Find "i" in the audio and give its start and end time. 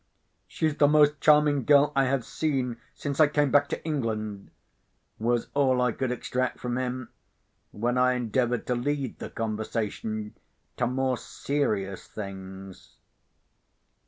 1.95-2.05, 3.19-3.27, 5.79-5.91, 7.99-8.13